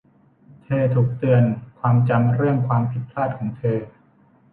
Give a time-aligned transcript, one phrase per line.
[0.63, 1.43] เธอถูกเตือน
[1.79, 3.77] ความจำเรื่องความผิดพลาดของเธอ